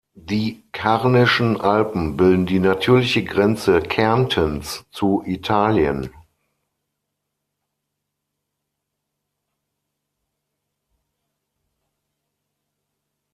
Die 0.17 0.63
Karnischen 0.71 1.61
Alpen 1.61 2.17
bilden 2.17 2.47
die 2.47 2.57
natürliche 2.57 3.23
Grenze 3.23 3.81
Kärntens 3.83 4.83
zu 4.89 5.21
Italien. 5.27 6.09